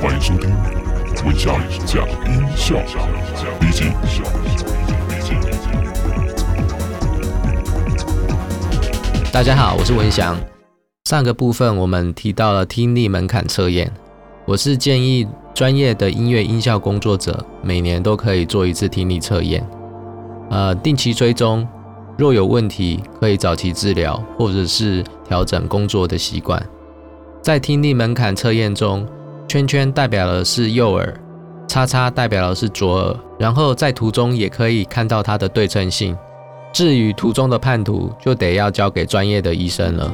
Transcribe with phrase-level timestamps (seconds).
[0.00, 0.48] 欢迎收听
[1.26, 2.76] 文祥讲音效。
[3.58, 3.84] 第一集。
[9.32, 10.38] 大家好，我是文祥。
[11.06, 13.92] 上个部分我们提到了听力门槛测验，
[14.44, 19.68] 我是建议专业的音乐音效工作者每年都可以做一次听力测验，
[20.48, 21.66] 呃，定期追踪，
[22.16, 26.64] 若有问题可以早期治疗，或者是调整工作的习惯。
[27.42, 29.04] 在听力门槛测验中，
[29.48, 31.18] 圈圈代表的是右耳，
[31.66, 36.14] 叉叉代表的是左耳，然后在图中也可以看到它的对称性。
[36.70, 40.12] 至于图中的叛徒，就得要交给专业的医生了。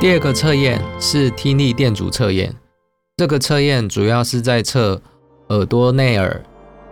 [0.00, 2.52] 第二个测验是听力电阻测验，
[3.18, 5.00] 这个测验主要是在测
[5.50, 6.42] 耳朵内耳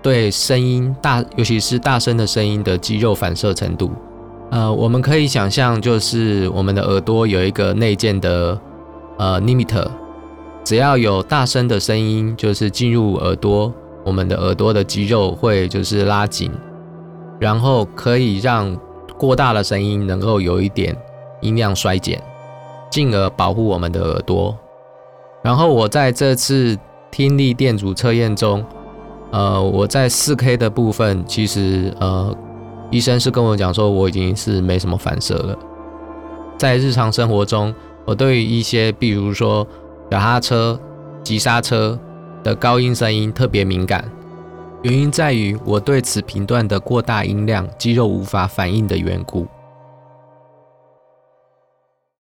[0.00, 3.90] 对声音大，尤其是大声的声音的肌肉反射程度。
[4.50, 8.60] 呃，我们可以想象，就是我们的耳朵有一个内建的
[9.16, 9.86] 呃 limiter，
[10.64, 13.72] 只要有大声的声音，就是进入耳朵，
[14.04, 16.50] 我们的耳朵的肌肉会就是拉紧，
[17.38, 18.76] 然后可以让
[19.16, 20.96] 过大的声音能够有一点
[21.40, 22.20] 音量衰减，
[22.90, 24.58] 进而保护我们的耳朵。
[25.44, 26.76] 然后我在这次
[27.12, 28.64] 听力电阻测验中，
[29.30, 32.36] 呃，我在 4K 的部分，其实呃。
[32.90, 35.56] 医生是跟我讲说，我已经是没什么反射了。
[36.58, 37.74] 在日常生活中，
[38.04, 39.66] 我对于一些，比如说
[40.10, 40.78] 脚踏车、
[41.22, 41.98] 急刹车
[42.42, 44.04] 的高音声音特别敏感，
[44.82, 49.46] 原因在于我对此频段的过大音量，肌肉无法反应的缘故。